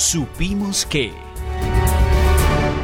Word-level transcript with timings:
Supimos 0.00 0.86
que... 0.86 1.12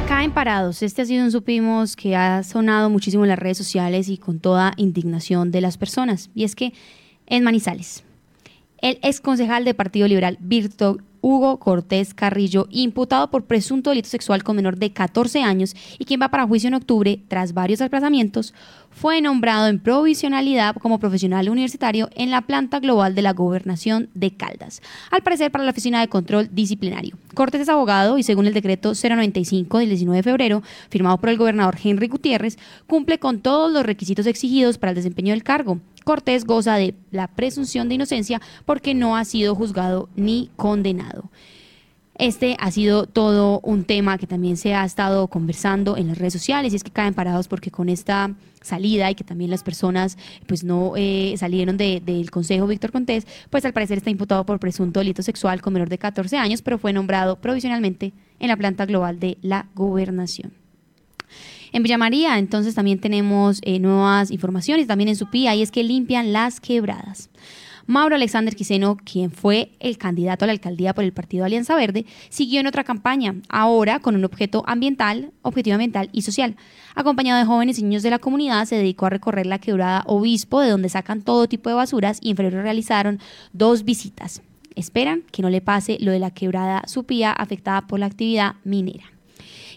Caen 0.07 0.33
parados. 0.33 0.83
Este 0.83 1.01
ha 1.01 1.07
sido 1.07 1.25
un 1.25 1.33
supimos 1.33 1.97
que 1.97 2.15
ha 2.15 2.43
sonado 2.43 2.91
muchísimo 2.91 3.25
en 3.25 3.31
las 3.31 3.39
redes 3.39 3.57
sociales 3.57 4.11
y 4.11 4.19
con 4.19 4.39
toda 4.39 4.75
indignación 4.77 5.51
de 5.51 5.63
las 5.63 5.79
personas. 5.79 6.29
Y 6.35 6.45
es 6.45 6.55
que 6.55 6.75
en 7.27 7.43
Manizales, 7.43 8.05
el 8.83 8.99
ex 9.01 9.23
concejal 9.23 9.65
del 9.65 9.75
Partido 9.75 10.07
Liberal, 10.07 10.37
Víctor 10.41 11.03
Hugo 11.29 11.59
Cortés 11.59 12.15
Carrillo, 12.15 12.69
imputado 12.71 13.31
por 13.31 13.47
presunto 13.47 13.91
delito 13.91 14.09
sexual 14.09 14.45
con 14.45 14.55
menor 14.55 14.77
de 14.77 14.93
14 14.93 15.43
años 15.43 15.75
y 15.99 16.05
quien 16.05 16.23
va 16.23 16.29
para 16.29 16.47
juicio 16.47 16.69
en 16.69 16.75
octubre 16.75 17.19
tras 17.27 17.53
varios 17.53 17.81
desplazamientos, 17.81 18.55
fue 18.93 19.21
nombrado 19.21 19.67
en 19.67 19.81
provisionalidad 19.81 20.77
como 20.77 21.01
profesional 21.01 21.49
universitario 21.49 22.09
en 22.15 22.31
la 22.31 22.43
planta 22.43 22.79
global 22.79 23.17
de 23.17 23.23
la 23.23 23.33
gobernación 23.33 24.09
de 24.15 24.37
Caldas, 24.37 24.81
al 25.11 25.25
parecer 25.25 25.51
para 25.51 25.65
la 25.65 25.73
Oficina 25.73 26.01
de 26.01 26.07
Control 26.07 26.49
Disciplinario. 26.53 27.19
Cortés 27.35 27.63
es 27.63 27.69
abogado 27.71 28.19
y 28.19 28.23
según 28.23 28.47
el 28.47 28.55
decreto 28.55 28.93
095 28.95 29.79
del 29.79 29.89
19 29.89 30.19
de 30.19 30.23
febrero, 30.23 30.63
firmado 30.91 31.19
por 31.19 31.31
el 31.31 31.39
gobernador 31.39 31.77
Henry 31.83 32.07
Gutiérrez, 32.07 32.57
cumple 32.87 33.19
con 33.19 33.41
todos 33.41 33.73
los 33.73 33.85
requisitos 33.85 34.27
exigidos 34.27 34.79
para 34.79 34.93
el 34.93 34.97
desempeño 34.97 35.33
del 35.33 35.43
cargo. 35.43 35.81
Cortés 36.07 36.45
goza 36.45 36.77
de 36.77 36.95
la 37.11 37.27
presunción 37.27 37.89
de 37.89 37.97
inocencia 37.97 38.41
porque 38.65 38.95
no 38.95 39.17
ha 39.17 39.25
sido 39.25 39.57
juzgado 39.57 40.09
ni 40.15 40.51
condenado. 40.55 41.33
Este 42.15 42.57
ha 42.61 42.71
sido 42.71 43.09
todo 43.09 43.59
un 43.65 43.83
tema 43.83 44.17
que 44.17 44.29
también 44.29 44.57
se 44.57 44.73
ha 44.73 44.85
estado 44.85 45.27
conversando 45.27 45.97
en 45.97 46.07
las 46.07 46.17
redes 46.17 46.33
sociales 46.33 46.73
y 46.73 46.77
es 46.77 46.85
que 46.85 46.93
caen 46.93 47.13
parados 47.13 47.49
porque 47.49 47.73
con 47.73 47.89
esta 47.89 48.31
salida 48.63 49.11
y 49.11 49.17
que 49.17 49.25
también 49.25 49.51
las 49.51 49.65
personas 49.65 50.17
pues 50.47 50.63
no 50.63 50.93
eh, 50.95 51.35
salieron 51.39 51.77
del 51.77 52.31
Consejo 52.31 52.69
Víctor 52.69 52.93
Contés, 52.93 53.27
pues 53.51 53.65
al 53.65 53.73
parecer 53.73 53.99
está 53.99 54.11
imputado 54.11 54.47
por 54.47 54.61
presunto 54.61 55.01
delito 55.01 55.25
sexual 55.25 55.61
con 55.61 55.73
menor 55.73 55.89
de 55.89 55.99
14 55.99 56.37
años, 56.37 56.63
pero 56.63 56.79
fue 56.79 56.93
nombrado 56.93 57.41
provisionalmente 57.41 58.13
en 58.39 58.47
la 58.47 58.57
planta 58.57 58.87
global 58.87 59.19
de 59.19 59.39
la 59.43 59.67
gobernación. 59.75 60.66
En 61.77 61.83
Villa 61.83 61.99
María, 61.99 62.39
entonces 62.39 62.75
también 62.75 63.01
tenemos 63.01 63.61
eh, 63.61 63.79
nuevas 63.79 64.31
informaciones, 64.31 64.87
también 64.87 65.11
en 65.11 65.17
Supía, 65.17 65.55
y 65.55 65.61
es 65.61 65.71
que 65.71 65.85
limpian 65.85 66.33
las 66.33 66.59
quebradas. 66.59 67.29
Mauro 67.85 68.15
Alexander 68.15 68.57
Quiseno, 68.57 68.97
quien 68.97 69.31
fue 69.31 69.73
el 69.79 69.99
candidato 69.99 70.47
a 70.47 70.47
la 70.47 70.53
alcaldía 70.53 70.95
por 70.95 71.05
el 71.05 71.13
partido 71.13 71.45
Alianza 71.45 71.77
Verde, 71.77 72.07
siguió 72.31 72.61
en 72.61 72.67
otra 72.67 72.83
campaña, 72.83 73.35
ahora 73.51 73.99
con 73.99 74.15
un 74.15 74.25
objeto 74.25 74.65
ambiental, 74.67 75.33
objetivo 75.43 75.75
ambiental 75.75 76.09
y 76.13 76.23
social. 76.23 76.57
Acompañado 76.95 77.41
de 77.41 77.45
jóvenes 77.45 77.79
y 77.79 77.83
niños 77.83 78.03
de 78.03 78.09
la 78.09 78.21
comunidad, 78.21 78.65
se 78.65 78.77
dedicó 78.77 79.05
a 79.05 79.11
recorrer 79.11 79.45
la 79.45 79.59
quebrada 79.59 80.03
Obispo, 80.07 80.63
de 80.63 80.71
donde 80.71 80.89
sacan 80.89 81.21
todo 81.21 81.47
tipo 81.47 81.69
de 81.69 81.75
basuras, 81.75 82.21
y 82.23 82.31
en 82.31 82.39
febrero 82.39 82.63
realizaron 82.63 83.21
dos 83.53 83.85
visitas. 83.85 84.41
Esperan 84.77 85.25
que 85.31 85.43
no 85.43 85.51
le 85.51 85.61
pase 85.61 85.99
lo 86.01 86.11
de 86.11 86.21
la 86.21 86.31
quebrada 86.31 86.85
Supía 86.87 87.33
afectada 87.33 87.87
por 87.87 88.01
la 88.01 88.07
actividad 88.07 88.55
minera. 88.65 89.16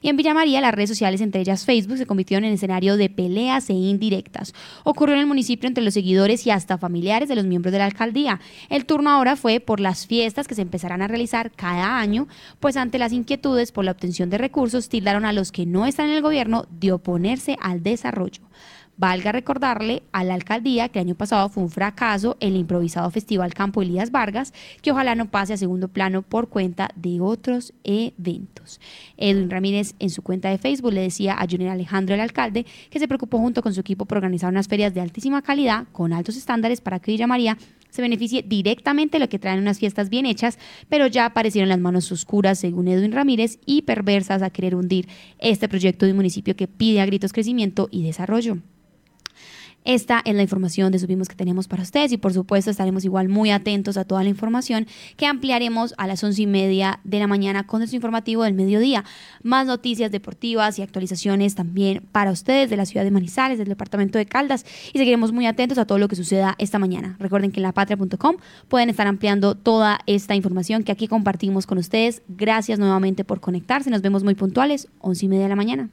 Y 0.01 0.09
en 0.09 0.17
Villa 0.17 0.33
María, 0.33 0.61
las 0.61 0.73
redes 0.73 0.89
sociales, 0.89 1.21
entre 1.21 1.41
ellas 1.41 1.65
Facebook, 1.65 1.97
se 1.97 2.05
convirtieron 2.05 2.45
en 2.45 2.53
escenario 2.53 2.97
de 2.97 3.09
peleas 3.09 3.69
e 3.69 3.73
indirectas. 3.73 4.53
Ocurrió 4.83 5.15
en 5.15 5.21
el 5.21 5.27
municipio 5.27 5.67
entre 5.67 5.83
los 5.83 5.93
seguidores 5.93 6.45
y 6.47 6.51
hasta 6.51 6.77
familiares 6.77 7.29
de 7.29 7.35
los 7.35 7.45
miembros 7.45 7.71
de 7.71 7.79
la 7.79 7.85
alcaldía. 7.85 8.39
El 8.69 8.85
turno 8.85 9.09
ahora 9.09 9.35
fue 9.35 9.59
por 9.59 9.79
las 9.79 10.07
fiestas 10.07 10.47
que 10.47 10.55
se 10.55 10.61
empezarán 10.61 11.01
a 11.01 11.07
realizar 11.07 11.51
cada 11.51 11.99
año, 11.99 12.27
pues 12.59 12.77
ante 12.77 12.99
las 12.99 13.13
inquietudes 13.13 13.71
por 13.71 13.85
la 13.85 13.91
obtención 13.91 14.29
de 14.29 14.37
recursos, 14.37 14.89
tildaron 14.89 15.25
a 15.25 15.33
los 15.33 15.51
que 15.51 15.65
no 15.65 15.85
están 15.85 16.07
en 16.07 16.13
el 16.13 16.21
gobierno 16.21 16.65
de 16.69 16.91
oponerse 16.91 17.57
al 17.61 17.83
desarrollo. 17.83 18.41
Valga 18.99 19.31
recordarle 19.31 20.03
a 20.11 20.25
la 20.25 20.33
alcaldía 20.33 20.89
que 20.89 20.99
el 20.99 21.05
año 21.05 21.15
pasado 21.15 21.47
fue 21.47 21.63
un 21.63 21.69
fracaso 21.69 22.35
el 22.41 22.57
improvisado 22.57 23.09
Festival 23.11 23.53
Campo 23.53 23.81
Elías 23.81 24.11
Vargas, 24.11 24.53
que 24.81 24.91
ojalá 24.91 25.15
no 25.15 25.31
pase 25.31 25.53
a 25.53 25.57
segundo 25.57 25.87
plano 25.87 26.21
por 26.21 26.49
cuenta 26.49 26.89
de 26.97 27.21
otros 27.21 27.73
eventos. 27.85 28.81
Edwin 29.15 29.49
Ramírez 29.49 29.95
en 29.99 30.09
su 30.09 30.21
cuenta 30.21 30.49
de 30.49 30.57
Facebook 30.57 30.91
le 30.91 30.99
decía 30.99 31.35
a 31.39 31.47
Junior 31.49 31.71
Alejandro, 31.71 32.13
el 32.13 32.19
alcalde, 32.19 32.65
que 32.89 32.99
se 32.99 33.07
preocupó 33.07 33.37
junto 33.37 33.61
con 33.61 33.73
su 33.73 33.79
equipo 33.79 34.03
por 34.03 34.17
organizar 34.17 34.51
unas 34.51 34.67
ferias 34.67 34.93
de 34.93 34.99
altísima 34.99 35.41
calidad 35.41 35.87
con 35.93 36.11
altos 36.11 36.35
estándares 36.35 36.81
para 36.81 36.99
que 36.99 37.13
Villa 37.13 37.25
María 37.25 37.57
se 37.89 38.01
beneficie 38.01 38.43
directamente 38.45 39.15
de 39.15 39.23
lo 39.23 39.29
que 39.29 39.39
traen 39.39 39.61
unas 39.61 39.79
fiestas 39.79 40.09
bien 40.09 40.25
hechas, 40.25 40.59
pero 40.89 41.07
ya 41.07 41.25
aparecieron 41.25 41.69
las 41.69 41.79
manos 41.79 42.11
oscuras, 42.11 42.59
según 42.59 42.89
Edwin 42.89 43.13
Ramírez, 43.13 43.59
y 43.65 43.83
perversas 43.83 44.41
a 44.41 44.49
querer 44.49 44.75
hundir 44.75 45.07
este 45.37 45.69
proyecto 45.69 46.05
de 46.05 46.11
un 46.11 46.17
municipio 46.17 46.57
que 46.57 46.67
pide 46.67 46.99
a 46.99 47.05
gritos 47.05 47.31
crecimiento 47.31 47.87
y 47.91 48.03
desarrollo. 48.03 48.57
Esta 49.89 50.21
es 50.23 50.35
la 50.35 50.43
información 50.43 50.91
de 50.91 50.99
Subimos 50.99 51.27
que 51.27 51.35
tenemos 51.35 51.67
para 51.67 51.81
ustedes 51.81 52.11
y 52.11 52.17
por 52.17 52.31
supuesto 52.31 52.69
estaremos 52.69 53.05
igual 53.05 53.27
muy 53.27 53.49
atentos 53.49 53.97
a 53.97 54.05
toda 54.05 54.21
la 54.21 54.29
información 54.29 54.85
que 55.17 55.25
ampliaremos 55.25 55.95
a 55.97 56.05
las 56.05 56.23
once 56.23 56.43
y 56.43 56.45
media 56.45 56.99
de 57.03 57.17
la 57.17 57.25
mañana 57.25 57.65
con 57.65 57.79
nuestro 57.79 57.95
informativo 57.95 58.43
del 58.43 58.53
mediodía. 58.53 59.03
Más 59.41 59.65
noticias 59.65 60.11
deportivas 60.11 60.77
y 60.77 60.83
actualizaciones 60.83 61.55
también 61.55 62.03
para 62.11 62.29
ustedes 62.29 62.69
de 62.69 62.77
la 62.77 62.85
ciudad 62.85 63.03
de 63.03 63.09
Manizales, 63.09 63.57
del 63.57 63.67
departamento 63.67 64.19
de 64.19 64.27
Caldas 64.27 64.63
y 64.93 64.99
seguiremos 64.99 65.31
muy 65.31 65.47
atentos 65.47 65.79
a 65.79 65.85
todo 65.85 65.97
lo 65.97 66.07
que 66.07 66.15
suceda 66.15 66.53
esta 66.59 66.77
mañana. 66.77 67.15
Recuerden 67.17 67.51
que 67.51 67.59
en 67.59 67.63
lapatria.com 67.63 68.35
pueden 68.67 68.91
estar 68.91 69.07
ampliando 69.07 69.55
toda 69.55 70.01
esta 70.05 70.35
información 70.35 70.83
que 70.83 70.91
aquí 70.91 71.07
compartimos 71.07 71.65
con 71.65 71.79
ustedes. 71.79 72.21
Gracias 72.27 72.77
nuevamente 72.77 73.23
por 73.23 73.39
conectarse. 73.39 73.89
Nos 73.89 74.03
vemos 74.03 74.23
muy 74.23 74.35
puntuales, 74.35 74.87
once 74.99 75.25
y 75.25 75.29
media 75.29 75.45
de 75.45 75.49
la 75.49 75.55
mañana. 75.55 75.89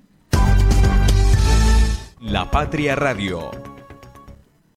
La 2.20 2.50
Patria 2.50 2.94
Radio 2.94 3.75